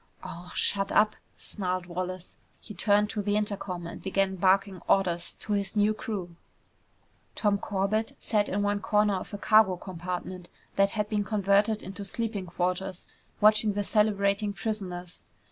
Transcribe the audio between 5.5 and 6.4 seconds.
his new crew.